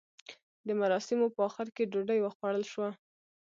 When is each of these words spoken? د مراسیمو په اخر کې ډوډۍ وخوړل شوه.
د 0.67 0.69
مراسیمو 0.81 1.27
په 1.35 1.41
اخر 1.49 1.67
کې 1.75 1.89
ډوډۍ 1.91 2.19
وخوړل 2.21 2.63
شوه. 2.71 2.89